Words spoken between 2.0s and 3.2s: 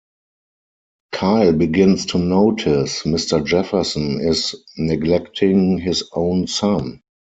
to notice